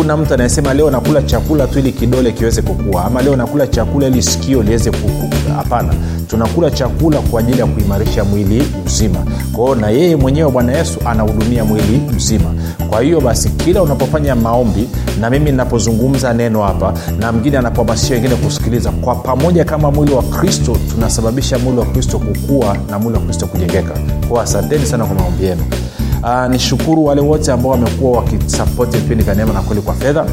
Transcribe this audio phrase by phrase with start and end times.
[0.00, 4.06] kuna mtu anayesema leo nakula chakula tu ili kidole kiweze kukua ama leo nakula chakula
[4.06, 5.94] ili sikio liweze kukua hapana
[6.26, 9.18] tunakula chakula kwa ajili ya kuimarisha mwili mzima.
[9.52, 12.54] Kwao na yeye mwenyewe bwana yesu anahudumia mwili mzima.
[12.90, 14.88] Kwa hiyo basi kila unapofanya maombi
[15.20, 20.22] na mimi ninapozungumza neno hapa na mgine anapohamasisha wengine kusikiliza kwa pamoja kama mwili wa
[20.22, 23.94] kristo tunasababisha mwili wa kristo kukua na mwili wa kristo kujengeka.
[24.28, 25.62] Kwao asanteni sana kwa maombi yenu
[26.22, 30.26] uh, nishukuru wale wote ambao wamekuwa wakisapoti vipindi vya neema na kweli kwa fedha.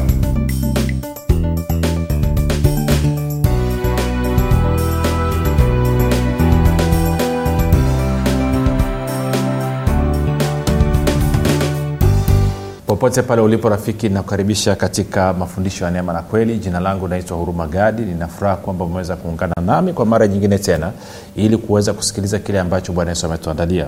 [12.86, 16.58] Popote pale ulipo rafiki nakukaribisha katika mafundisho ya neema na kweli.
[16.58, 18.02] Jina langu naitwa huruma gadi.
[18.02, 20.92] Ninafuraha kwamba umeweza kuungana nami kwa mara nyingine tena
[21.36, 23.86] ili kuweza kusikiliza kile ambacho bwana yesu ametuandalia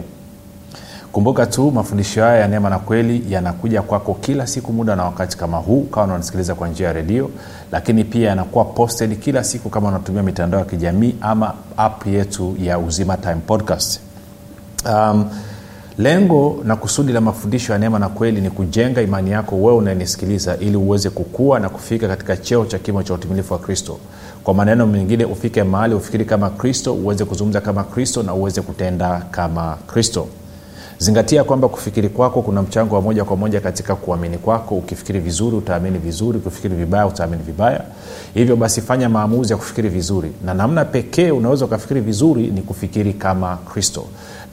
[1.12, 5.36] kumbuka tu mafundisho haya ya neema na kweli yanakuja kwako kila siku muda na wakati
[5.38, 7.30] kama huu kama unanisikiliza kwa njia ya redio
[7.72, 12.78] lakini pia yanakuwa posted kila siku kama unatumia mitandao ya kijamii ama app yetu ya
[12.78, 14.00] uzima time podcast.
[14.86, 15.24] Um,
[15.98, 20.56] lengo na kusudi la mafundisho ya neema na kweli ni kujenga imani yako wewe unayenisikiliza
[20.56, 23.98] ili uweze kukua na kufika katika cheo cha kimo cha utimilifu wa kristo.
[24.44, 29.22] Kwa maneno mengine ufike mahali ufikiri kama kristo uweze kuzungumza kama kristo na uweze kutenda
[29.30, 30.26] kama kristo
[31.00, 34.74] zingatia kwamba kufikiri kwako kuna mchango wa moja kwa moja katika kuamini kwako.
[34.74, 36.38] Ukifikiri vizuri utaamini vizuri.
[36.38, 37.80] Ukifikiri vibaya utaamini vibaya.
[38.34, 40.32] Hivyo basi fanya maamuzi ya kufikiri vizuri.
[40.44, 44.04] Na namna pekee unaweza ukafikiri vizuri ni kufikiri kama kristo.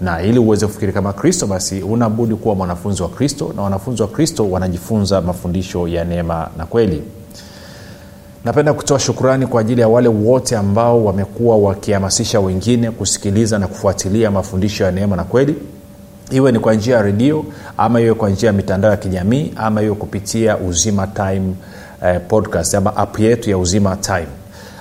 [0.01, 3.53] Na ili uweze kufikiri kama kristo basi unabudi kuwa mwanafunzi wa kristo.
[3.55, 7.03] Na wanafunzi wa kristo wanajifunza mafundisho ya neema na kweli.
[8.45, 14.31] Napenda kutoa shukrani kwa ajili ya wale wote ambao wamekuwa wakihamasisha wengine kusikiliza na kufuatilia
[14.31, 15.55] mafundisho ya neema na kweli
[16.31, 17.45] iwe ni kwa njia ya redio
[17.77, 21.53] ama iwe kwa njia ya mitandao ya kijamii ama iwe kupitia uzima time
[22.05, 24.27] eh, podcast ama ap yetu ya uzima time.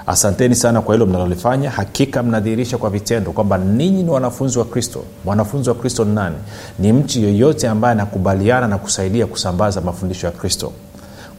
[0.07, 1.71] Asanteni sana kwa hilo mnalolifanya.
[1.71, 5.03] Hakika mnadhihirisha kwa vitendo kwamba ninyi ni wanafunzi wa kristo.
[5.25, 6.37] Mwanafunzi wa kristo ni nani?
[6.79, 10.73] Ni mtu yeyote ambaye anakubaliana na kusaidia kusambaza mafundisho ya kristo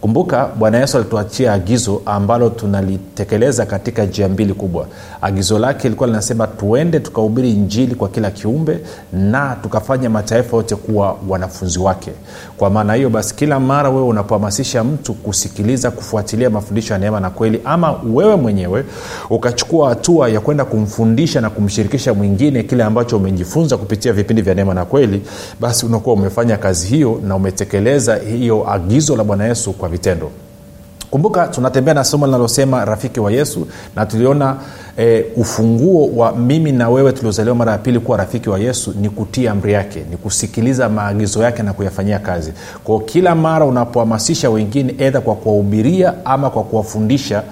[0.01, 4.87] kumbuka bwana yesu alituachia agizo ambalo tunalitekeleza katika njia mbili kubwa.
[5.21, 8.79] Agizo lake ilikuwa linasema tuende tukahubiri njili kwa kila kiumbe
[9.13, 12.11] na tukafanya mataifa yote kuwa wanafunzi wake.
[12.57, 17.29] Kwa maana hiyo basi kila mara wewe unapohamasisha mtu kusikiliza kufuatilia mafundisho ya neema na
[17.29, 18.83] kweli ama wewe mwenyewe
[19.29, 24.73] ukachukua hatua ya kwenda kumfundisha na kumshirikisha mwingine kile ambacho umejifunza kupitia vipindi vya neema
[24.73, 25.21] na kweli
[25.59, 30.31] basi unakuwa umefanya kazi hiyo na umetekeleza hiyo agizo la bwana yesu kwa vitendo.
[31.11, 34.55] Kumbuka tunatembea na somo linalosema rafiki wa yesu na tuliona
[34.99, 39.09] e, ufunguo wa mimi na wewe tuliozaliwa mara ya pili kuwa rafiki wa yesu ni
[39.09, 42.53] kutii amri yake ni kusikiliza maagizo yake na kuyafanyia kazi.
[42.83, 47.43] Kwao kila mara unapohamasisha wengine edha kwa kuwahubiria ama kwa kuwafundisha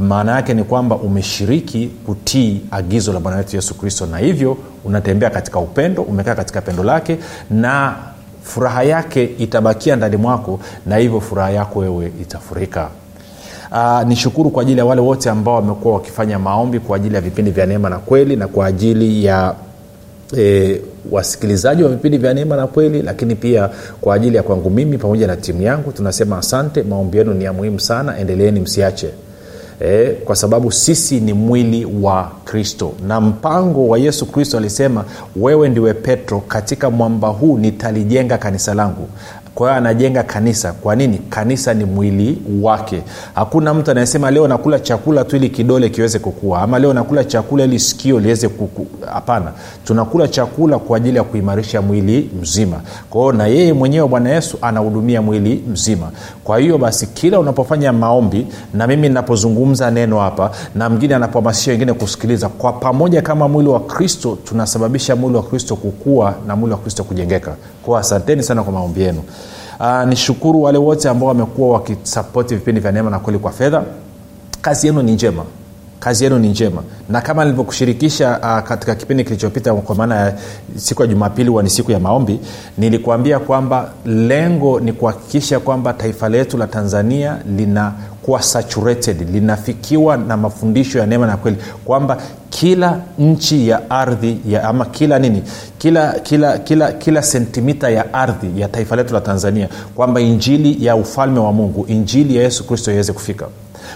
[0.00, 5.30] maana yake ni kwamba umeshiriki kutii agizo la bwana wetu yesu kristo na hivyo unatembea
[5.30, 7.18] katika upendo umekaa katika pendo lake
[7.50, 7.94] na
[8.42, 12.88] furaha yake itabakia ndani mwako na hivyo furaha yako wewe itafurika.
[13.72, 17.50] Uh, nishukuru kwa ajili ya wale wote ambao wamekuwa wakifanya maombi kwa ajili ya vipindi
[17.50, 19.54] vya neema na kweli na kwa ajili ya
[20.38, 23.70] E, wasikilizaji wa vipindi vya neema na kweli lakini pia
[24.00, 25.92] kwa ajili ya kwangu mimi pamoja na timu yangu.
[25.92, 26.82] Tunasema asante.
[26.82, 28.18] Maombi yenu ni ya muhimu sana.
[28.18, 29.10] Endeleeni msiache
[29.80, 32.92] e, kwa sababu sisi ni mwili wa kristo.
[33.06, 35.04] Na mpango wa yesu kristo alisema
[35.36, 39.08] wewe ndiwe petro katika mwamba huu nitalijenga kanisa langu
[39.54, 40.72] kwa hiyo anajenga kanisa.
[40.72, 41.18] Kwa nini?
[41.30, 43.02] Kanisa ni mwili wake.
[43.34, 47.64] Hakuna mtu anayesema leo nakula chakula tu ili kidole kiweze kukua ama leo nakula chakula
[47.64, 48.50] ili sikio liweze
[49.12, 49.52] hapana.
[49.84, 52.80] Tunakula chakula kwa ajili ya kuimarisha mwili mzima.
[53.10, 56.10] Kwa na yeye mwenyewe bwana yesu anahudumia mwili mzima.
[56.44, 61.92] Kwa hiyo basi kila unapofanya maombi na mimi ninapozungumza neno hapa na mngine anapohamasisha wengine
[61.92, 66.78] kusikiliza kwa pamoja kama mwili wa kristo tunasababisha mwili wa kristo kukua na mwili wa
[66.78, 67.54] kristo kujengeka.
[67.82, 69.22] Kwao asanteni sana kwa maombi yenu
[69.80, 73.82] uh, nishukuru wale wote ambao wamekuwa wakisapoti vipindi vya neema na kweli kwa fedha.
[74.62, 75.44] Kazi yenu ni njema
[76.04, 76.82] kazi yenu ni njema.
[77.08, 80.34] Na kama nilivyokushirikisha uh, katika kipindi kilichopita kwa maana ya
[80.76, 82.40] siku ya jumapili huwa ni siku ya maombi
[82.78, 90.98] nilikuambia kwamba lengo ni kuhakikisha kwamba taifa letu la tanzania linakuwa saturated linafikiwa na mafundisho
[90.98, 92.18] ya neema na kweli kwamba
[92.50, 95.42] kila nchi ya ardhi ya ama kila nini
[95.78, 100.96] kila kila kila kila sentimita ya ardhi ya taifa letu la tanzania kwamba injili ya
[100.96, 103.46] ufalme wa mungu injili ya yesu kristo iweze kufika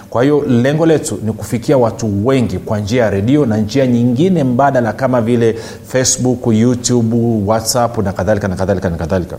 [0.09, 4.43] kwa hiyo lengo letu ni kufikia watu wengi kwa njia ya redio na njia nyingine
[4.43, 5.55] mbadala kama vile
[5.87, 9.37] facebook youtube whatsapp na kadhalika na kadhalika na kadhalika.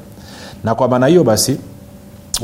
[0.64, 1.56] Na kwa maana hiyo basi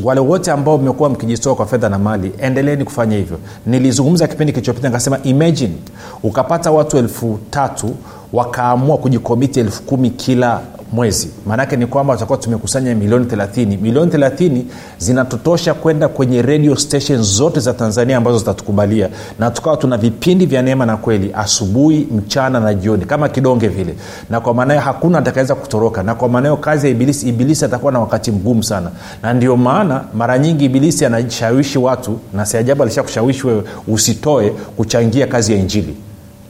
[0.02, 3.38] wale wote ambao mmekuwa mkijitoa kwa fedha na mali endeleeni kufanya hivyo.
[3.66, 5.74] Nilizungumza kipindi kilichopita nikasema imagine
[6.22, 7.94] ukapata watu elfu tatu
[8.32, 10.60] wakaamua kujikomiti elfu kumi kila
[10.92, 11.28] mwezi.
[11.46, 14.62] Maanake ni kwamba tutakuwa tumekusanya milioni 30 milioni 30
[14.98, 19.08] zinatutosha kwenda kwenye radio station zote za tanzania ambazo zitatukubalia.
[19.38, 23.94] Na tukawa tuna vipindi vya neema na kweli asubuhi mchana na jioni kama kidonge vile.
[24.30, 26.02] Na kwa maanayo hakuna atakaweza kutoroka.
[26.02, 28.90] Na kwa maanayo kazi ya ibilisi ibilisi atakuwa na wakati mgumu sana.
[29.22, 34.50] Na ndio maana mara nyingi ibilisi anashawishi watu na si ajabu alisha kushawishi wewe usitoe
[34.76, 35.96] kuchangia kazi ya injili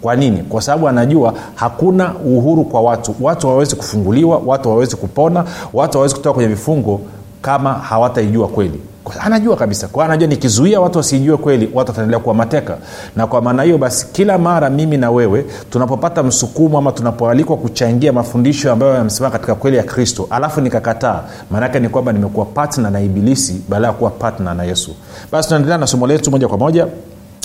[0.04, 0.42] kwa nini?
[0.42, 3.14] Kwa sababu anajua hakuna uhuru kwa watu.
[3.20, 7.00] Watu hawawezi kufunguliwa watu hawawezi kupona watu hawawezi kutoka kwenye vifungo
[7.42, 8.80] kama hawataijua kweli.
[9.20, 9.88] Anajua kabisa.
[9.88, 12.76] Kwa anajua nikizuia watu wasiijue kweli watu wataendelea kuwa mateka.
[13.16, 18.12] Na kwa maana hiyo basi kila mara mimi na wewe tunapopata msukumo ama tunapoalikwa kuchangia
[18.12, 23.00] mafundisho ambayo yamesimama katika kweli ya kristo alafu nikakataa maanaake ni kwamba nimekuwa patna na
[23.00, 24.94] ibilisi badala ya kuwa patna na yesu.
[25.32, 26.86] Basi tunaendelea na somo letu moja kwa moja.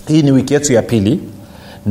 [0.07, 1.19] Hii ni wiki yetu ya pili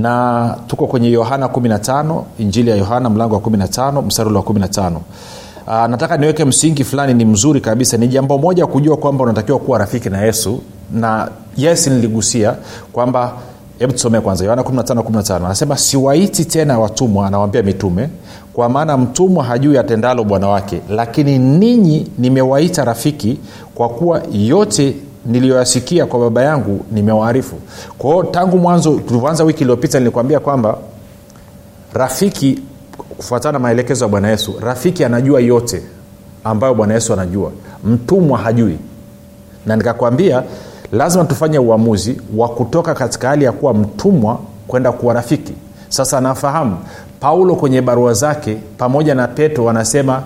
[0.03, 4.93] na tuko kwenye yohana 15 injili ya yohana mlango wa 15 mstari wa 15
[5.67, 9.79] Uh, nataka niweke msingi fulani ni mzuri kabisa ni jambo moja kujua kwamba unatakiwa kuwa
[9.79, 10.61] rafiki na yesu.
[10.93, 12.55] Na yes niligusia
[12.93, 13.33] kwamba
[13.79, 18.09] hebu tusomee kwanza yohana 15 anasema siwaiti tena watumwa anawambia mitume
[18.53, 23.39] kwa maana mtumwa hajui atendalo bwana wake lakini ninyi nimewaita rafiki
[23.75, 24.97] kwa kuwa yote
[25.29, 27.57] niliyoyasikia kwa baba yangu nimewaarifu.
[27.99, 30.79] Kwao tangu mwanzo tulivyoanza wiki iliyopita nilikwambia kwamba
[31.95, 32.59] rafiki
[33.17, 35.83] kufuatana na maelekezo ya bwana yesu rafiki anajua yote
[36.45, 37.51] ambayo bwana yesu anajua.
[37.85, 38.79] Mtumwa hajui.
[39.67, 40.43] Na nikakwambia
[40.93, 44.39] lazima tufanye uamuzi wa kutoka katika hali ya kuwa mtumwa
[44.69, 45.53] kwenda kuwa rafiki.
[45.89, 46.77] Sasa nafahamu
[47.21, 50.23] paulo kwenye barua zake pamoja na petro wanasema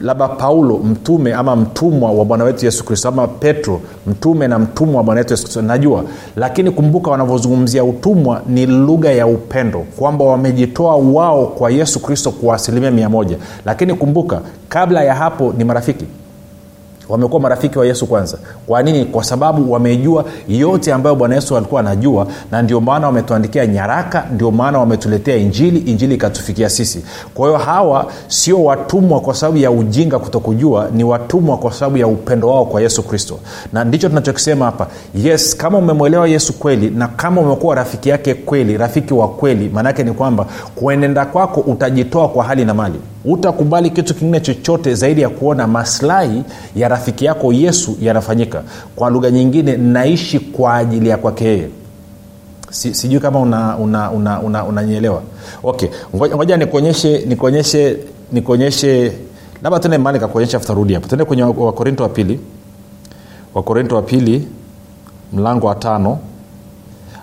[0.00, 4.96] labda paulo mtume ama mtumwa wa bwana wetu yesu kristo ama petro mtume na mtumwa
[4.96, 6.04] wa bwana wetu yesu kristo najua.
[6.36, 12.54] Lakini kumbuka wanavyozungumzia utumwa ni lugha ya upendo kwamba wamejitoa wao kwa yesu kristo kwa
[12.54, 13.36] asilimia mia moja.
[13.64, 16.04] Lakini kumbuka kabla ya hapo ni marafiki
[17.08, 18.38] wamekuwa marafiki wa yesu kwanza.
[18.66, 19.04] Kwa nini?
[19.04, 24.50] Kwa sababu wamejua yote ambayo bwana yesu alikuwa anajua na ndio maana wametuandikia nyaraka ndio
[24.50, 27.04] maana wametuletea injili injili ikatufikia sisi.
[27.34, 32.06] Kwa hiyo hawa sio watumwa kwa sababu ya ujinga kutokujua ni watumwa kwa sababu ya
[32.06, 33.38] upendo wao kwa yesu kristo.
[33.72, 34.86] Na ndicho tunachokisema hapa.
[35.14, 40.02] Yes kama umemwelewa yesu kweli na kama umekuwa rafiki yake kweli rafiki wa kweli maanaake
[40.04, 45.28] ni kwamba kuenenda kwako utajitoa kwa hali na mali utakubali kitu kingine chochote zaidi ya
[45.28, 46.42] kuona maslahi
[46.76, 48.62] ya rafiki yako yesu yanafanyika.
[48.96, 51.68] Kwa lugha nyingine naishi kwa ajili ya kwake yeye.
[52.70, 55.20] Si, sijui kama unanyelewa una, una, una, una
[55.62, 57.96] okay ngoja nikuonyeshe nikuonyeshe
[58.32, 59.12] nikuonyeshe
[59.62, 61.08] labda tene mali kakuonyesha futarudi hapo.
[61.08, 62.40] Tende kwenye wakorinto wa pili.
[63.54, 64.48] Wakorinto wa pili
[65.32, 66.18] mlango wa tano.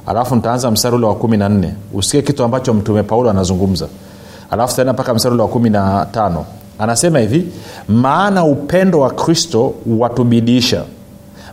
[0.05, 1.73] Alafu nitaanza mstari ule wa kumi na nne.
[1.93, 3.87] Usikie kitu ambacho mtume paulo anazungumza
[4.51, 6.45] alafu tena mpaka mstari ule wa kumi na tano.
[6.79, 7.51] Anasema hivi
[7.87, 10.83] maana upendo wa kristo watubidiisha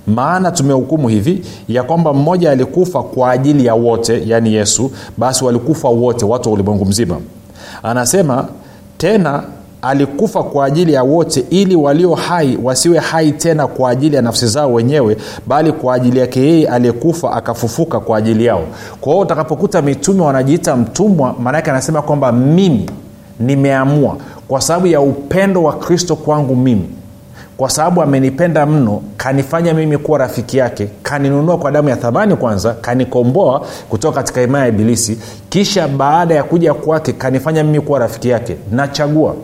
[0.06, 5.88] maana tumehukumu hivi ya kwamba mmoja alikufa kwa ajili ya wote yaani yesu basi walikufa
[5.88, 7.20] wote watu wa ulimwengu mzima.
[7.82, 8.48] Anasema
[8.98, 9.42] tena
[9.82, 14.46] alikufa kwa ajili ya wote ili walio hai wasiwe hai tena kwa ajili ya nafsi
[14.46, 15.16] zao wenyewe
[15.46, 18.62] bali kwa ajili yake yeye aliyekufa akafufuka kwa ajili yao.
[19.00, 22.90] Kwa hiyo utakapokuta mitume wanajiita mtumwa maanake anasema kwamba mimi
[23.40, 24.16] nimeamua
[24.48, 26.88] kwa sababu ya upendo wa kristo kwangu mimi.
[27.56, 32.74] Kwa sababu amenipenda mno kanifanya mimi kuwa rafiki yake kaninunua kwa damu ya thamani kwanza
[32.74, 35.18] kanikomboa kutoka katika himaya ya ibilisi
[35.48, 38.56] kisha baada ya kuja kwake kanifanya mimi kuwa rafiki yake.
[38.72, 39.34] Nachagua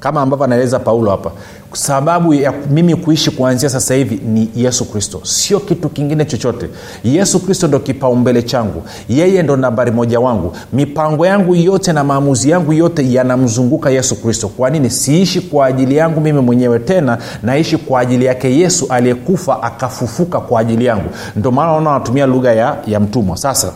[0.00, 1.30] kama ambavyo anaeleza paulo hapa
[1.72, 5.20] sababu ya mimi kuishi kuanzia sasa hivi ni yesu kristo.
[5.22, 6.66] Sio kitu kingine chochote.
[7.04, 8.82] Yesu kristo ndo kipaumbele changu.
[9.08, 10.52] Yeye ndo nambari moja wangu.
[10.72, 14.48] Mipango yangu yote na maamuzi yangu yote yanamzunguka yesu kristo.
[14.48, 14.90] Kwa nini?
[14.90, 20.60] Siishi kwa ajili yangu mimi mwenyewe tena naishi kwa ajili yake yesu aliyekufa akafufuka kwa
[20.60, 21.10] ajili yangu.
[21.36, 23.36] Ndio maana naona wanatumia lugha ya, ya mtumwa.
[23.36, 23.72] Sasa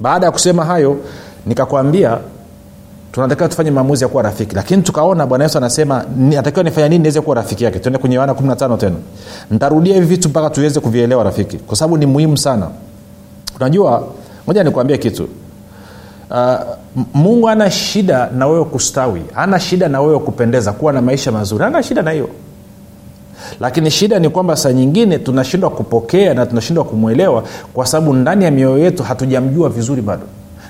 [0.00, 0.96] baada ya kusema hayo
[1.46, 2.18] nikakwambia
[3.12, 4.54] tunatakiwa tufanye maamuzi ya kuwa rafiki.
[4.54, 7.78] Lakini tukaona bwana yesu anasema natakiwa nifanya nini niweze kuwa rafiki yake?
[7.78, 8.96] Tuende kwenye yohana 15 tena.
[9.50, 12.68] Ntarudia hivi vitu mpaka tuweze kuvielewa rafiki kwa sababu ni muhimu sana.
[13.60, 14.04] Unajua
[14.46, 15.28] moja nikuambie kitu.
[16.30, 16.54] Uh,
[17.14, 19.22] mungu ana shida na wewe kustawi.
[19.34, 21.64] Ana shida na wewe kupendeza kuwa na maisha mazuri.
[21.64, 22.28] Ana shida na hiyo.
[23.60, 27.42] Lakini shida ni kwamba saa nyingine tunashindwa kupokea na tunashindwa kumwelewa
[27.74, 30.22] kwa sababu ndani ya mioyo yetu hatujamjua vizuri bado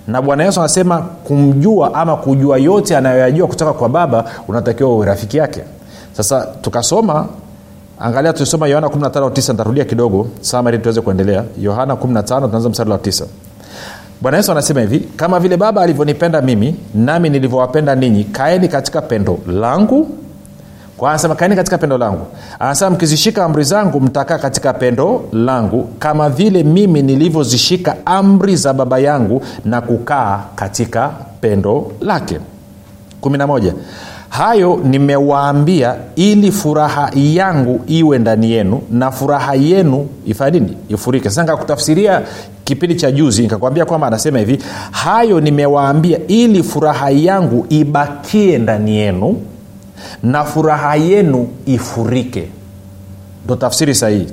[0.08, 5.36] na bwana yesu anasema kumjua ama kujua yote anayoyajua kutoka kwa baba unatakiwa uwe rafiki
[5.36, 5.60] yake.
[6.12, 7.26] Sasa tukasoma
[8.00, 11.44] angalia tulisoma yohana 159 ntarudia kidogo samari tuweze kuendelea.
[11.60, 13.24] Yohana 15 tunaanza mstari wa 9
[14.20, 19.38] bwana yesu anasema hivi kama vile baba alivyonipenda mimi nami nilivyowapenda ninyi kaeni katika pendo
[19.46, 20.08] langu
[20.96, 22.26] kwa anasema kaeni katika pendo langu.
[22.58, 28.98] Anasema mkizishika amri zangu mtakaa katika pendo langu kama vile mimi nilivyozishika amri za baba
[28.98, 31.10] yangu na kukaa katika
[31.40, 32.38] pendo lake.
[33.22, 33.72] 11
[34.28, 40.76] hayo nimewaambia ili furaha yangu iwe ndani yenu na furaha yenu ifanye nini?
[40.88, 41.28] Ifurike.
[41.28, 42.22] Sasa nikakutafsiria
[42.64, 44.58] kipindi cha juzi nikakwambia kwamba anasema hivi
[44.90, 49.36] hayo nimewaambia ili furaha yangu ibakie ndani yenu
[50.22, 52.48] na furaha yenu ifurike.
[53.44, 54.32] Ndo tafsiri sahihi.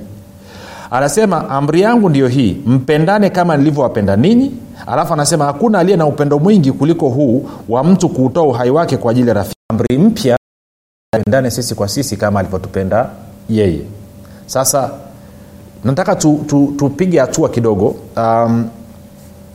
[0.90, 4.52] Anasema amri yangu ndiyo hii mpendane kama nilivyowapenda ninyi.
[4.86, 9.10] Alafu anasema hakuna aliye na upendo mwingi kuliko huu wa mtu kuutoa uhai wake kwa
[9.10, 9.54] ajili ya rafiki.
[9.70, 10.36] Amri mpya
[11.10, 13.08] pendane sisi kwa sisi kama alivyotupenda
[13.50, 13.80] yeye.
[14.46, 14.90] Sasa
[15.84, 17.96] nataka tupige tu, tu, tu hatua kidogo.
[18.16, 18.68] Um,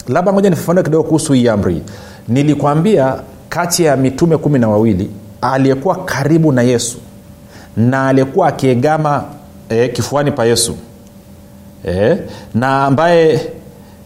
[0.08, 1.82] labda moja nifafanue kidogo kuhusu hii amri.
[2.28, 3.16] Nilikwambia
[3.50, 5.10] kati ya mitume kumi na wawili
[5.42, 6.98] aliyekuwa karibu na yesu
[7.78, 9.24] na aliyekuwa akiegama
[9.70, 10.76] eh, kifuani pa yesu.
[11.86, 12.18] Eh,
[12.56, 13.52] na ambaye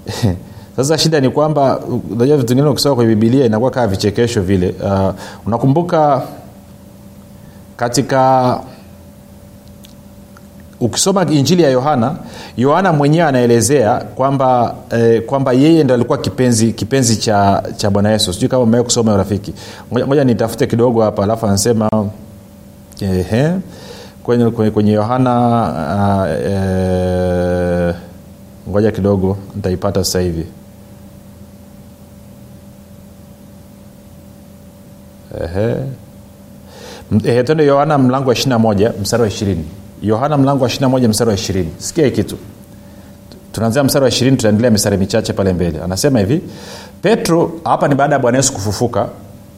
[0.75, 1.80] sasa shida ni kwamba
[2.12, 4.75] unajua vitu vingine ukisoma kwenye bibilia inakuwa kaa vichekesho vile.
[4.84, 5.13] Uh,
[5.46, 6.22] unakumbuka
[7.78, 8.60] katika
[10.80, 12.15] ukisoma injili ya yohana
[12.58, 18.34] yohana mwenyewe anaelezea kwamba eh, kwamba yeye ndo alikuwa kipenzi kipenzi cha, cha bwana yesu.
[18.34, 19.53] Sijui kama umewee kusoma rafiki
[19.92, 21.89] moja nitafute kidogo hapa alafu anasema
[23.01, 23.51] ehe
[24.24, 25.34] kwenye, kwenye, kwenye yohana
[26.24, 27.96] uh, eh,
[28.70, 30.46] ngoja kidogo nitaipata sasa hivi.
[35.44, 35.75] Ehe.
[37.44, 39.56] Tende yohana mlango wa 21 mstari wa 20
[40.03, 42.38] yohana mlango wa 21 mstari wa 20 sikia kitu.
[43.51, 45.81] Tunaanzia mstari wa 20 tutaendelea mistari michache pale mbele.
[45.83, 46.41] Anasema hivi
[47.01, 49.07] petro hapa ni baada ya bwana yesu kufufuka.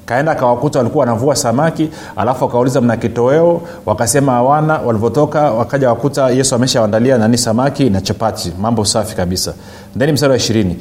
[0.06, 3.62] Kaenda akawakuta walikuwa wanavua samaki alafu akauliza mna kitoweo?
[3.86, 4.78] Wakasema hawana.
[4.78, 8.54] Walivyotoka wakaja wakuta yesu ameshaandalia nani samaki na chapati.
[8.62, 9.54] Mambo safi kabisa.
[9.96, 10.76] Ndeni mstari wa ishirini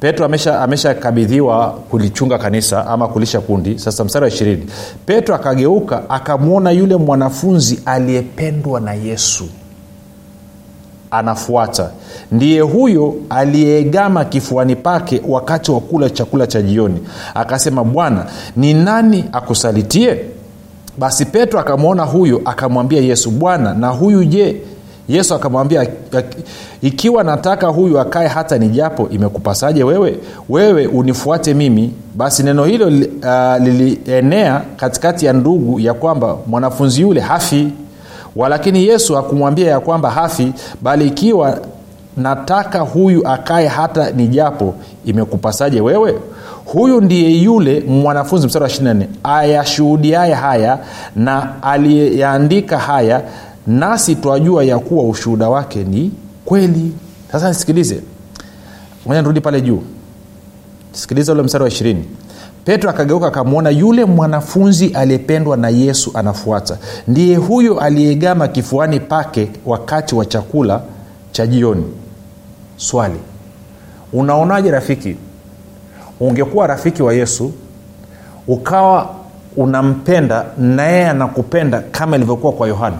[0.00, 0.24] petro
[0.60, 3.78] ameshakabidhiwa amesha kulichunga kanisa ama kulisha kundi.
[3.78, 4.66] Sasa mstari wa ishirini.
[5.06, 9.44] Petro akageuka akamwona yule mwanafunzi aliyependwa na yesu.
[11.10, 11.90] Anafuata.
[12.32, 17.00] Ndiye huyo aliyeegama kifuani pake wakati wa kula chakula cha jioni.
[17.34, 18.26] Akasema bwana
[18.56, 20.24] ni nani akusalitie?
[20.98, 24.56] Basi petro akamwona huyo akamwambia yesu bwana na huyu je
[25.08, 25.86] yesu akamwambia
[26.82, 30.18] ikiwa nataka huyu akae hata nijapo imekupasaje wewe?
[30.48, 31.94] Wewe unifuate mimi.
[32.14, 37.68] Basi neno hilo uh, lilienea katikati ya ndugu ya kwamba mwanafunzi yule hafi.
[38.36, 41.58] Walakini yesu hakumwambia ya kwamba hafi bali ikiwa
[42.16, 44.74] nataka huyu akae hata nijapo
[45.04, 46.14] imekupasaje wewe?
[46.64, 50.78] Huyu ndiye yule mwanafunzi mstari wa 24 ayashuhudiaye haya
[51.16, 53.22] na aliyeandika haya
[53.68, 56.12] nasi twajua ya kuwa ushuhuda wake ni
[56.44, 56.92] kweli.
[57.32, 58.00] Sasa nisikilize.
[59.06, 59.82] Moja nirudi pale juu.
[60.92, 62.04] Sikiliza ule mstari wa ishirini.
[62.64, 66.78] Petro akageuka akamwona yule mwanafunzi aliyependwa na yesu anafuata.
[67.08, 70.82] Ndiye huyo aliyeegama kifuani pake wakati wa chakula
[71.32, 71.84] cha jioni.
[72.76, 73.18] Swali.
[74.12, 75.16] Unaonaje rafiki?
[76.20, 77.52] Ungekuwa rafiki wa yesu
[78.46, 79.14] ukawa
[79.56, 82.96] unampenda na anakupenda kama ilivyokuwa kwa yohana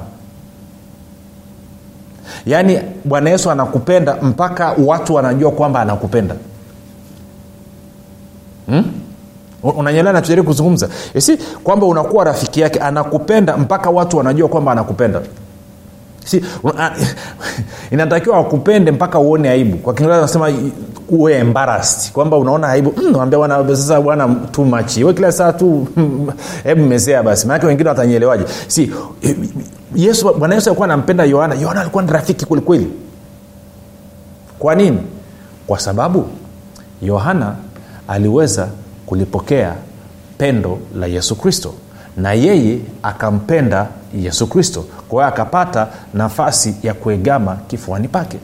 [2.47, 6.35] yaani bwana yesu anakupenda mpaka watu wanajua kwamba anakupenda.
[8.67, 8.85] Hmm?
[9.63, 10.89] unanyelewa nachojaribu kuzungumza?
[11.19, 15.21] Si kwamba unakuwa rafiki yake anakupenda mpaka watu wanajua kwamba anakupenda.
[16.25, 16.45] Si
[17.93, 19.77] inatakiwa akupende mpaka uone aibu.
[19.77, 20.53] Kwa kiingereza nasema
[21.09, 22.95] uwe embarrassed kwamba unaona aibu.
[22.97, 23.63] Mm, bwana
[24.03, 24.97] bwana too much.
[24.97, 25.87] We kila saa tu
[26.65, 27.47] hebu mezea basi.
[27.47, 28.91] Maanake wengine watanyelewaje si
[29.95, 31.55] yesu bwana yesu alikuwa anampenda yohana.
[31.55, 32.93] Yohana alikuwa ni rafiki kwelikweli
[34.59, 34.99] kwa nini?
[35.67, 36.29] Kwa sababu
[37.03, 37.55] yohana
[38.09, 38.69] aliweza
[39.07, 39.75] kulipokea
[40.39, 41.75] pendo la yesu kristo
[42.17, 44.85] na yeye akampenda yesu kristo.
[45.09, 48.39] Kwa hiyo akapata nafasi ya kuegama kifuani pake.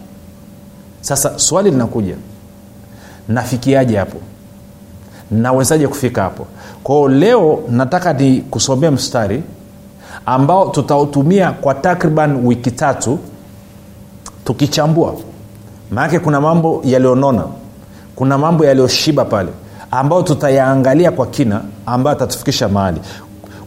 [1.01, 2.15] Sasa swali linakuja
[3.29, 4.19] nafikiaje hapo?
[5.31, 6.47] Nawezaje kufika hapo?
[6.83, 9.43] Kwao leo nataka ni kusomea mstari
[10.26, 13.19] ambao tutautumia kwa takriban wiki tatu
[14.45, 15.14] tukichambua.
[15.90, 17.45] Maanake kuna mambo yaliyonona
[18.16, 19.49] kuna mambo yaliyoshiba pale
[19.90, 23.00] ambayo tutayaangalia kwa kina ambayo atatufikisha mahali.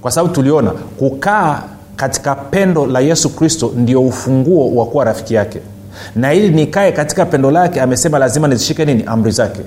[0.02, 1.64] Kwa sababu tuliona kukaa
[1.96, 5.60] katika pendo la yesu kristo ndio ufunguo wa kuwa rafiki yake.
[6.16, 9.04] Na ili nikae katika pendo lake amesema lazima nizishike nini?
[9.04, 9.62] Amri zake.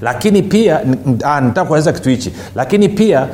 [0.00, 0.80] Lakini pia
[1.14, 2.32] nitaka kueleza kitu hichi.
[2.54, 3.28] Lakini pia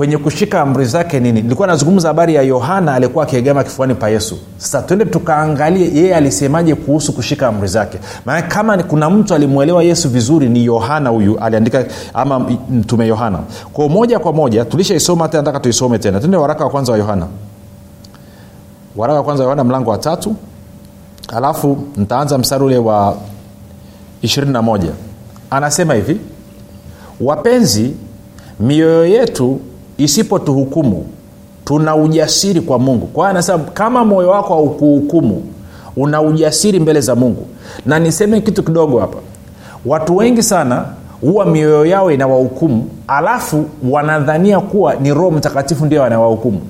[0.00, 1.42] kwenye kushika amri zake nini?
[1.42, 4.38] Nilikuwa nazungumza habari ya yohana aliyekuwa akiegema kifuani pa yesu.
[4.58, 7.98] Sasa twende tukaangalie yeye alisemaje kuhusu kushika amri zake.
[8.24, 12.38] Maana kama kuna mtu alimwelewa yesu vizuri ni yohana huyu aliandika ama
[12.70, 13.38] mtume yohana.
[13.72, 16.18] Kwao moja kwa moja tulishaisoma hata nataka tuisome tena.
[16.18, 17.26] Twende waraka wa kwanza wa yohana.
[18.96, 20.36] Waraka wa kwanza wa yohana mlango wa tatu.
[21.36, 23.16] Alafu ntaanza mstari ule wa
[24.22, 24.80] 21
[25.50, 26.20] anasema hivi
[27.20, 27.94] wapenzi
[28.60, 29.60] mioyo yetu
[30.04, 31.06] isipotuhukumu
[31.64, 33.06] tuna ujasiri kwa mungu.
[33.06, 35.42] Kwa hiyo anasema kama moyo wako haukuhukumu
[35.96, 37.46] una ujasiri mbele za mungu.
[37.86, 39.18] Na niseme kitu kidogo hapa.
[39.86, 40.84] Watu wengi sana
[41.20, 46.60] huwa mioyo yao inawahukumu alafu wanadhania kuwa ni roho mtakatifu ndio anawahukumu.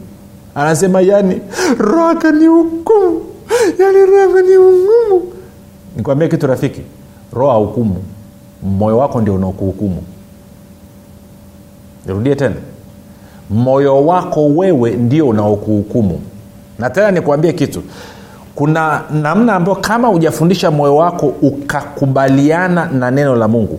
[0.54, 1.40] Anasema yani
[1.78, 3.20] roho akanihukumu
[3.78, 5.22] yani roho akanihukumu
[5.96, 6.80] nikwambie kitu rafiki
[7.32, 7.96] roho ahukumu
[8.62, 10.02] moyo wako ndio unaokuhukumu.
[12.06, 12.54] Nirudie tena
[13.50, 16.20] moyo wako wewe ndio unaokuhukumu.
[16.78, 17.82] Na tena nikuambie kitu
[18.54, 23.78] kuna namna ambayo kama hujafundisha moyo wako ukakubaliana na neno la mungu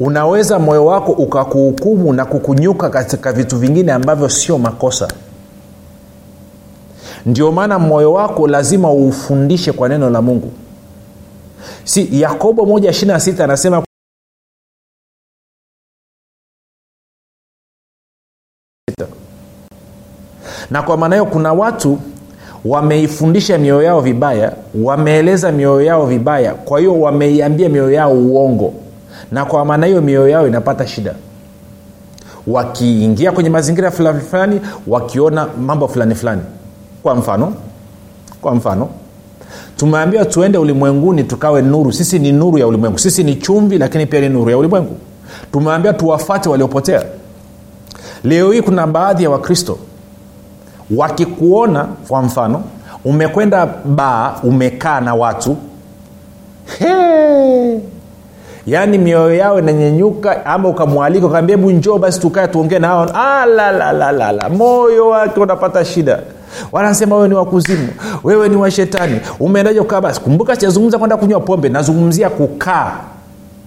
[0.00, 5.08] unaweza moyo wako ukakuhukumu na kukunyuka katika vitu vingine ambavyo sio makosa.
[7.26, 10.52] Ndio maana moyo wako lazima uufundishe kwa neno la mungu.
[11.84, 13.82] Si yakobo moja ishiri na sita anasema
[20.70, 21.98] na kwa maana hiyo kuna watu
[22.64, 28.74] wameifundisha mioyo yao vibaya wameeleza mioyo yao vibaya kwa hiyo wameiambia mioyo yao uongo.
[29.32, 31.14] Na kwa maana hiyo mioyo yao inapata shida.
[32.46, 36.42] Wakiingia kwenye mazingira fulani fulani wakiona mambo fulani fulani.
[37.02, 37.54] Kwa mfano
[38.42, 38.88] kwa mfano
[39.76, 41.92] tumeambiwa tuende ulimwenguni tukawe nuru.
[41.92, 42.98] Sisi ni nuru ya ulimwengu.
[42.98, 44.96] Sisi ni chumvi lakini pia ni nuru ya ulimwengu.
[45.52, 47.02] Tumeambiwa tuwafate waliopotea.
[48.24, 49.78] Leo hii kuna baadhi ya wakristo
[50.96, 52.62] wakikuona kwa mfano
[53.04, 55.56] umekwenda baa umekaa na watu
[56.78, 57.78] hey!
[58.66, 63.04] yaani mioyo yao inanyenyuka ama ukamwalika ukaambia hebu njoo basi tukae tuongee nao
[64.32, 66.18] la moyo wake unapata shida.
[66.72, 67.88] Wanasema wewe ni wakuzimu
[68.24, 70.20] wewe ni washetani umeendaje kukaa basi?
[70.20, 72.92] Kumbuka sijazungumza kwenda kunywa pombe nazungumzia kukaa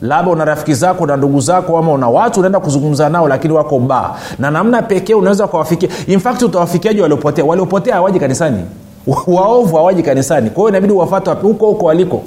[0.01, 3.79] labda una rafiki zako na ndugu zako ama una watu unaenda kuzungumza nao lakini wako
[3.79, 7.45] baa na namna pekee unaweza kuwafikia infact utawafikiaji waliopotea?
[7.45, 8.65] Waliopotea hawaji kanisani.
[9.27, 10.49] Waovu hawaji kanisani.
[10.49, 12.23] Kwa hiyo inabidi uwafata huko huko waliko.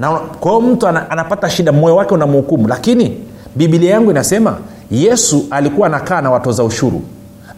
[0.00, 2.68] Na kwao mtu anapata shida moyo wake unamhukumu.
[2.68, 3.20] Lakini
[3.56, 4.56] bibilia yangu inasema
[4.90, 7.02] yesu alikuwa anakaa na watoza ushuru.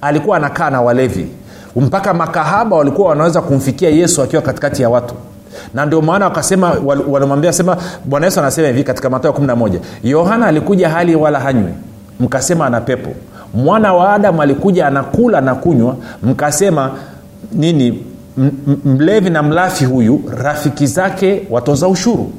[0.01, 1.27] Alikuwa anakaa na walevi.
[1.77, 5.15] Mpaka makahaba walikuwa wanaweza kumfikia yesu akiwa katikati ya watu
[5.75, 6.77] na ndio maana wakasema
[7.09, 11.73] wanamwambia sema bwana yesu anasema hivi katika matayo 11 yohana alikuja hali wala hanywe
[12.21, 13.11] mkasema ana pepo.
[13.55, 15.97] Mwana wa adamu alikuja anakula na kunywa.
[16.23, 16.91] Mkasema
[17.53, 18.05] nini?
[18.85, 22.33] Mlevi na mlafi huyu rafiki zake watoza ushuru.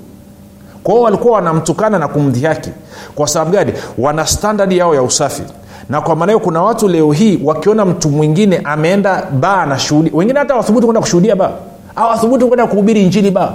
[0.84, 2.70] Kwao walikuwa wanamtukana na kumdhihaki.
[3.16, 3.74] Kwa sababu gani?
[3.98, 5.44] Wana standadi yao ya usafi.
[5.90, 10.40] Na kwa maana hiyo kuna watu leo hii wakiona mtu mwingine ameenda baa anashuhudia wengine
[10.40, 11.52] hata wathubutu kwenda kushuhudia baa
[11.96, 13.54] au wathubutu kwenda kuhubiri injili ba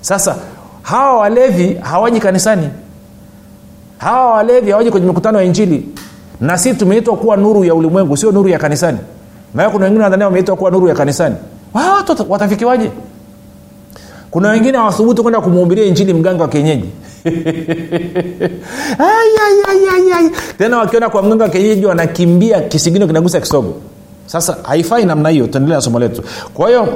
[0.00, 0.36] sasa
[0.82, 2.68] hawa walevi hawaji kanisani.
[3.98, 5.88] Hawa walevi hawaji kwenye mikutano ya injili.
[6.40, 8.98] Na sisi tumeitwa kuwa nuru ya ulimwengu sio nuru ya kanisani.
[9.54, 11.34] Maana kuna wengine nadhania wameitwa kuwa nuru ya kanisani.
[11.74, 12.90] Watu watafikiwaje?
[14.30, 16.88] Kuna wengine hawathubutu kwenda kumhubiria injili mganga wa kienyeji.
[20.58, 23.74] Tena wakiona kwa mganga wa kienyeji wanakimbia kisigino kinagusa kisogo
[24.30, 26.22] sasa haifai namna hiyo tuendelee na somo letu.
[26.54, 26.88] Kwa hiyo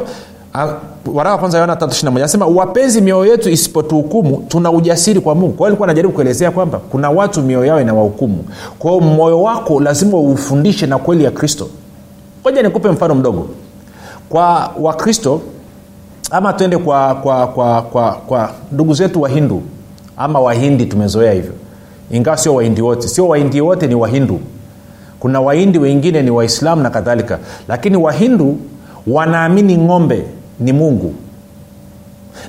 [1.15, 5.53] waraka kwanza yona tatu anasema wapenzi mioyo yetu isipotuhukumu tuna ujasiri kwa mungu.
[5.53, 8.45] Kwa hiyo anajaribu kuelezea kwamba kuna watu mioyo yao inawahukumu.
[8.79, 11.69] Kwao moyo wako lazima uufundishe na kweli ya kristo.
[12.45, 13.49] Moja nikupe mfano mdogo.
[14.29, 15.41] Kwa wakristo
[16.31, 19.63] ama twende kwa kwa kwa kwa kwa ndugu zetu wahindu
[20.17, 21.53] ama wahindi tumezoea hivyo.
[22.11, 24.41] Ingawa sio wahindi wote sio wahindi wote ni wahindu
[25.25, 28.57] kuna wahindi wengine ni waislamu na kadhalika lakini wahindu
[29.07, 30.25] wanaamini ng'ombe
[30.61, 31.15] ni mungu.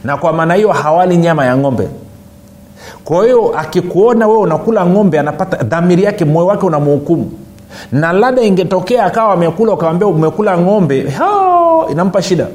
[0.04, 1.88] Na kwa maana hiyo hawali nyama ya ng'ombe.
[3.06, 7.32] Kwa hiyo akikuona wewe unakula ng'ombe anapata dhamiri yake moyo wake unamhukumu
[7.92, 12.48] na labda ingetokea akawa amekula ukawambia umekula ng'ombe Hao, inampa shida.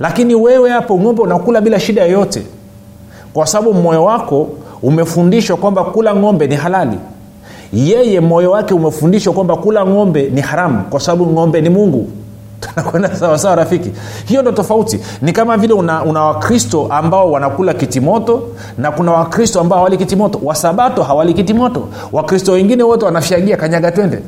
[0.00, 2.42] Lakini wewe hapo ng'ombe unakula bila shida yoyote.
[3.34, 4.48] Kwa sababu moyo wako
[4.82, 6.98] umefundishwa kwamba kula ng'ombe ni halali
[7.74, 12.08] yeye moyo wake umefundishwa kwamba kula ng'ombe ni haramu kwa sababu ng'ombe ni mungu.
[12.60, 13.90] Tunakwenda sawasawa rafiki?
[14.26, 15.00] Hiyo ndo tofauti.
[15.22, 18.42] Ni kama vile una, una wakristo ambao wanakula kitimoto
[18.78, 20.40] na kuna wakristo ambao hawali kitimoto.
[20.42, 21.88] Wasabato hawali kitimoto.
[22.12, 24.18] Wakristo wengine wote wanafyagia kanyaga twende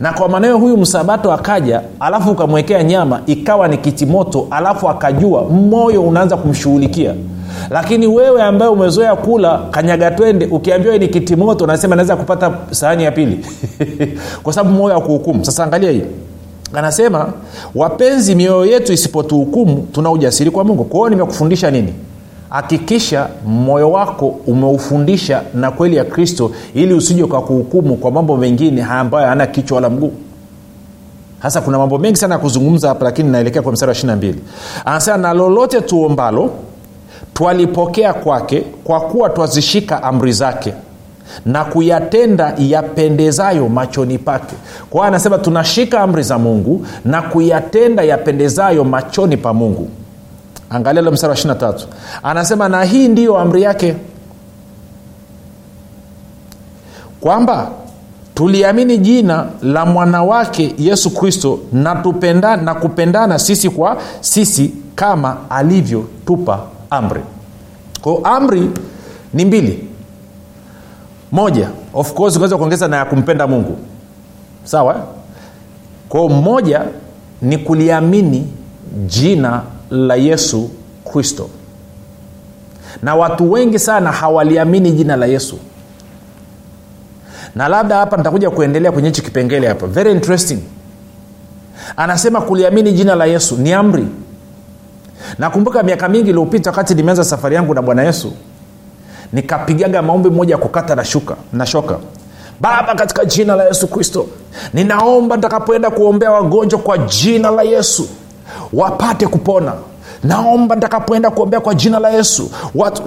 [0.00, 6.02] na kwa maneo huyu msabato akaja alafu ukamwekea nyama ikawa ni kitimoto alafu akajua moyo
[6.02, 7.14] unaanza kumshughulikia.
[7.70, 13.12] Lakini wewe ambaye umezoea kula kanyaga twende ukiambiwa ni kitimoto nasema naweza kupata sahani ya
[13.12, 13.46] pili.
[14.42, 16.02] Kwa sababu moyo akuhukumu sasa angalia hii.
[16.74, 17.32] Anasema
[17.74, 20.84] wapenzi mioyo yetu isipotuhukumu tuna ujasiri kwa mungu.
[20.84, 21.94] Kwa hiyo nimekufundisha nini
[22.52, 28.82] hakikisha moyo wako umeufundisha na kweli ya kristo ili usije kwa kuhukumu kwa mambo mengine
[28.82, 30.12] ambayo hana kichwa wala mguu.
[31.38, 34.34] Hasa kuna mambo mengi sana ya kuzungumza hapa lakini naelekea kwa mstari wa 22
[34.84, 36.50] anasema na lolote tuombalo
[37.34, 40.74] twalipokea kwake kwa kuwa twazishika amri zake
[41.46, 44.54] na kuyatenda yapendezayo machoni pake.
[44.90, 49.88] Kwa anasema tunashika amri za mungu na kuyatenda yapendezayo machoni pa mungu
[50.74, 51.74] angalia mstari wa 23
[52.22, 53.96] anasema na hii ndiyo amri yake
[57.20, 57.70] kwamba
[58.34, 66.60] tuliamini jina la mwanawake yesu kristo na, tupenda, na kupendana sisi kwa sisi kama alivyotupa
[66.90, 67.20] amri.
[68.02, 68.70] Kwao amri
[69.34, 69.88] ni mbili.
[71.32, 73.76] Moja of course unaweza kuongeza na ya kumpenda mungu.
[74.64, 74.96] Sawa?
[76.08, 76.82] Kwao mmoja
[77.42, 78.46] ni kuliamini
[79.06, 80.70] jina la yesu
[81.12, 81.48] kristo.
[83.02, 85.58] Na watu wengi sana hawaliamini jina la yesu.
[87.54, 89.86] Na labda hapa nitakuja kuendelea kwenye hichi kipengele hapa.
[89.86, 90.58] Very interesting.
[91.96, 94.06] Anasema kuliamini jina la yesu ni amri.
[95.38, 98.32] Nakumbuka miaka mingi iliyopita wakati nimeanza safari yangu na bwana yesu
[99.32, 101.98] nikapigaga maombi moja ya kukata na shuka na shoka.
[102.60, 104.26] Baba katika jina la yesu kristo
[104.74, 108.08] ninaomba nitakapoenda kuombea wagonjwa kwa jina la yesu
[108.72, 109.72] wapate kupona.
[110.24, 112.50] Naomba ntakapoenda kuombea kwa jina la yesu.
[112.74, 113.02] Watu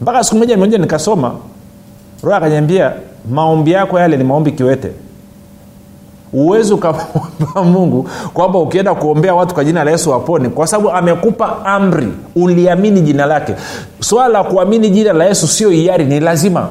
[0.00, 1.32] mpaka siku moja moja nikasoma.
[2.22, 2.92] Roho akanyambia
[3.30, 4.90] maombi yako yale ni maombi kiwete.
[6.32, 11.64] Uwezi ukamwomba mungu kwamba ukienda kuombea watu kwa jina la yesu wapone kwa sababu amekupa
[11.66, 13.54] amri uliamini jina lake.
[14.00, 16.68] Swala la kuamini jina la yesu sio hiari ni lazima.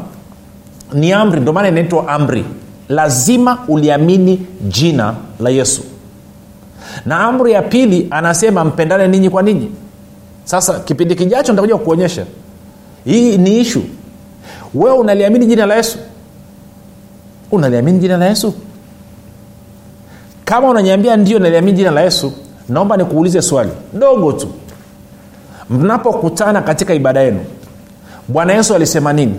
[0.94, 2.46] Ni amri ndio maana inaitwa amri.
[2.90, 5.82] Lazima uliamini jina la yesu
[7.06, 9.72] na amri ya pili anasema mpendane ninyi kwa ninyi.
[10.44, 12.26] Sasa kipindi kijacho nitakuja kukuonyesha.
[13.06, 13.84] Hii ni ishu
[14.74, 15.98] wewe unaliamini jina la yesu?
[17.52, 18.54] Unaliamini jina la yesu?
[20.46, 22.34] Kama unanyambia ndio naliamini jina la yesu
[22.70, 23.72] naomba nikuulize swali.
[23.94, 24.48] Dogo tu.
[25.70, 27.40] Mnapokutana katika ibada yenu
[28.28, 29.36] bwana yesu alisema nini?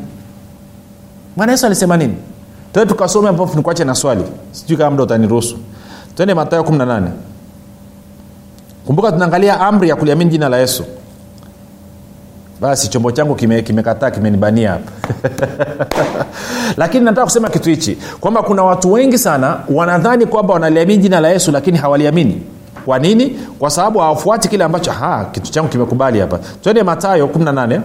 [1.37, 2.15] Bwana yesu alisema nini?
[2.73, 4.23] Tue tukasome hapo nikuache na swali.
[4.53, 5.59] Sijui kama mda utaniruhusu.
[6.17, 7.03] Twende matayo 18
[8.89, 10.85] kumbuka tunaangalia amri ya kuliamini jina la yesu.
[12.61, 14.93] Basi chombo changu kimekataa kime kimenibania hapa.
[16.81, 21.29] Lakini nataka kusema kitu hichi kwamba kuna watu wengi sana wanadhani kwamba wanaliamini jina la
[21.29, 22.43] yesu lakini hawaliamini.
[22.85, 23.39] Kwa nini?
[23.59, 26.39] Kwa sababu hawafuati kile ambacho ha, kitu changu kimekubali hapa.
[26.63, 27.81] Twende matayo 18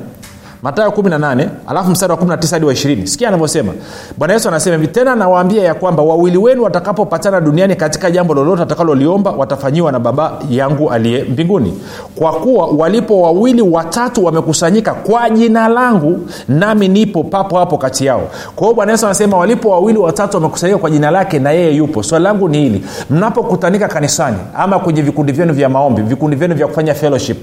[0.63, 3.73] matayo 18 alafu mstari wa 19 hadi wa 20 sikia anavyosema.
[4.17, 8.59] Bwana yesu anasema hivi tena nawaambia ya kwamba wawili wenu watakapopatana duniani katika jambo lolote
[8.59, 11.73] watakaloliomba watafanyiwa na baba yangu aliye mbinguni.
[12.15, 18.21] Kwa kuwa walipo wawili watatu wamekusanyika kwa jina langu nami nipo papo hapo kati yao.
[18.55, 22.03] Kwa hiyo bwana yesu anasema walipo wawili watatu wamekusanyika kwa jina lake na yeye yupo.
[22.03, 26.67] Swali langu ni hili mnapokutanika kanisani ama kwenye vikundi vyenu vya maombi vikundi vyenu vya
[26.67, 27.37] kufanya fellowship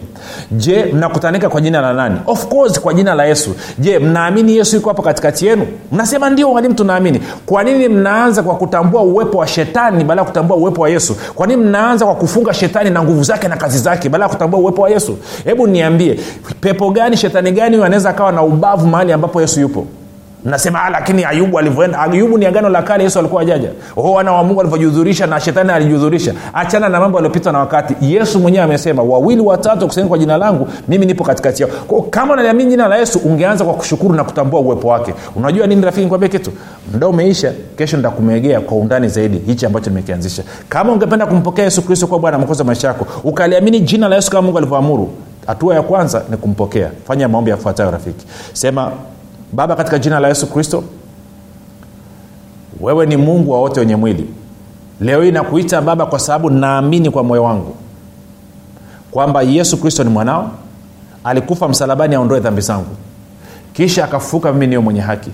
[0.52, 2.20] je mnakutanika kwa jina la nani?
[2.26, 3.50] Of course kwa jina la yesu.
[3.78, 5.66] Je mnaamini yesu yuko hapo katikati yenu?
[5.92, 7.20] Mnasema ndio mwalimu tunaamini.
[7.46, 11.16] Kwa nini mnaanza kwa kutambua uwepo wa shetani baada ya kutambua uwepo wa yesu?
[11.34, 14.60] Kwa nini mnaanza kwa kufunga shetani na nguvu zake na kazi zake baada ya kutambua
[14.60, 15.16] uwepo wa yesu?
[15.44, 16.20] Hebu niambie
[16.60, 19.86] pepo gani shetani gani huyo anaweza akawa na ubavu mahali ambapo yesu yupo
[20.44, 24.44] mnasema "Ah, lakini ayubu alivyoenda ayubu ni agano la kale yesu alikuwa ajaja wana wa
[24.44, 27.94] mungu alivyojihudhurisha na shetani alijihudhurisha achana na mambo yaliyopita na wakati.
[28.00, 31.72] Yesu mwenyewe amesema wawili watatu kusanyika kwa jina langu mimi nipo katikati yao.
[31.86, 35.14] Kwa kama unaliamini jina la yesu ungeanza kwa kushukuru na kutambua uwepo wake.
[35.36, 36.50] Unajua nini rafiki nikwambia kitu?
[36.94, 40.42] Mda umeisha kesho nitakumegea kwa undani zaidi hichi ambacho nimekianzisha.
[40.68, 44.30] Kama ungependa kumpokea yesu kristo kuwa bwana mkozi wa maisha yako ukaliamini jina la yesu
[44.30, 45.10] kama mungu alivyoamuru
[45.46, 46.90] hatua ya kwanza ni kumpokea.
[47.08, 48.26] Fanya maombi yafuatayo rafiki.
[48.52, 48.90] Sema
[49.52, 50.84] baba katika jina la yesu kristo
[52.80, 54.26] wewe ni mungu wa wote wenye mwili.
[55.00, 57.74] Leo hii nakuita baba kwa sababu naamini kwa moyo wangu
[59.10, 60.50] kwamba yesu kristo ni mwanao
[61.24, 62.96] alikufa msalabani aondoe dhambi zangu
[63.72, 65.30] kisha akafufuka mimi niyo mwenye haki.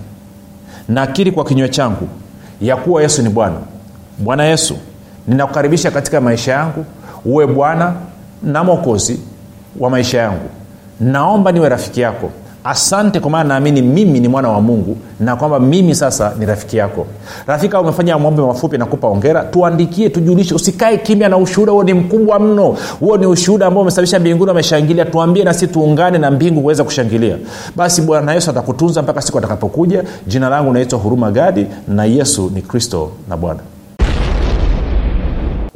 [0.89, 2.07] Nakiri kwa kinywa changu
[2.61, 3.55] ya kuwa yesu ni bwana.
[4.17, 4.77] Bwana yesu
[5.27, 6.85] ninakukaribisha katika maisha yangu
[7.25, 7.93] uwe bwana
[8.43, 9.19] na mwokozi
[9.79, 10.49] wa maisha yangu.
[10.99, 12.31] Naomba niwe rafiki yako
[12.67, 16.77] asante kwa maana naamini mimi ni mwana wa mungu na kwamba mimi sasa ni rafiki
[16.77, 17.05] yako.
[17.47, 21.71] Rafiki au umefanya mwombe mafupi nakupa ongera tuandikie tujulishe usikae kimya na ushuhuda.
[21.71, 22.77] Huo ni mkubwa mno.
[22.99, 25.05] Huo ni ushuhuda ambao umesababisha mbinguni wameshangilia.
[25.05, 27.37] Tuambie nasi tuungane na mbingu kuweza kushangilia.
[27.75, 30.03] Basi bwana yesu atakutunza mpaka siku atakapokuja.
[30.27, 33.59] Jina langu naitwa huruma gadi na yesu ni kristo na bwana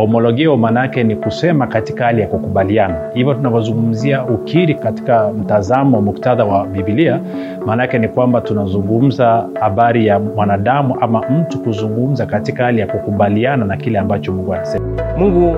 [0.00, 2.96] homologio maana yake ni kusema katika hali ya kukubaliana.
[3.14, 7.20] Hivyo tunavyozungumzia ukiri katika mtazamo muktadha wa bibilia
[7.66, 13.64] maana yake ni kwamba tunazungumza habari ya mwanadamu ama mtu kuzungumza katika hali ya kukubaliana
[13.64, 14.84] na kile ambacho mungu anasema.
[15.18, 15.56] Mungu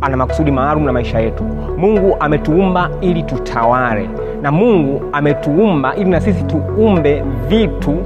[0.00, 1.44] ana makusudi maalum na maisha yetu.
[1.78, 4.08] Mungu ametuumba ili tutawale.
[4.42, 7.96] Na mungu ametuumba ili na sisi tuumbe vitu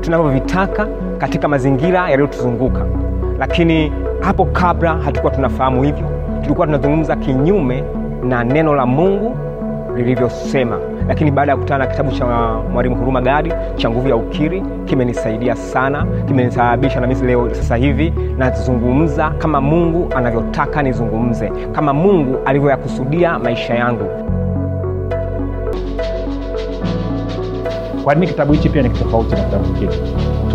[0.00, 0.86] tunavyovitaka
[1.18, 2.86] katika mazingira yaliyotuzunguka
[3.38, 6.06] lakini hapo kabla hatukuwa tunafahamu hivyo
[6.42, 7.84] tulikuwa tunazungumza kinyume
[8.22, 9.36] na neno la mungu
[9.96, 10.78] lilivyosema.
[11.08, 12.26] Lakini baada ya kukutana na kitabu cha
[12.72, 18.12] mwalimu huruma gadi cha nguvu ya ukiri kimenisaidia sana kimenisababisha na mimi leo sasa hivi
[18.38, 24.04] nazungumza kama mungu anavyotaka nizungumze kama mungu alivyoyakusudia maisha yangu.
[28.04, 29.92] Kwa nini kitabu hichi pia ni tofauti na kitabu kingine